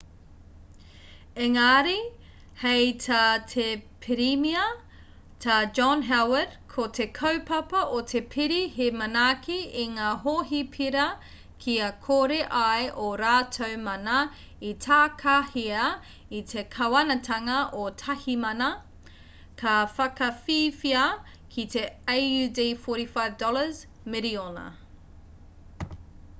engari 1.47 1.97
hei 2.61 2.85
tā 3.01 3.17
te 3.49 3.65
pirimia 4.05 4.61
tā 5.45 5.57
john 5.79 5.99
howard 6.11 6.55
ko 6.71 6.85
te 6.99 7.05
kaupapa 7.19 7.81
o 7.97 7.99
te 8.13 8.21
pire 8.37 8.57
he 8.77 8.87
manaaki 9.01 9.59
i 9.83 9.85
ngā 9.99 10.07
hohipera 10.23 11.05
kia 11.65 11.91
kore 12.07 12.39
ai 12.61 12.89
ō 13.05 13.11
rātou 13.23 13.77
mana 13.89 14.17
e 14.71 14.73
takahia 14.87 15.85
e 16.41 16.43
te 16.55 16.65
kāwanatanga 16.77 17.61
o 17.85 17.87
tāhimana 18.05 18.73
ka 19.63 19.77
whakawhiwhia 19.99 21.07
ki 21.57 21.67
te 21.77 21.87
aud$45 22.17 23.85
miriona 24.17 24.69